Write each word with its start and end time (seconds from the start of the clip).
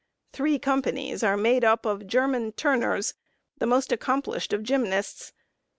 Three 0.33 0.57
companies 0.57 1.21
are 1.21 1.37
made 1.37 1.63
up 1.63 1.85
of 1.85 2.07
German 2.07 2.53
Turners 2.53 3.13
the 3.59 3.67
most 3.67 3.91
accomplished 3.91 4.51
of 4.51 4.63
gymnasts. 4.63 5.31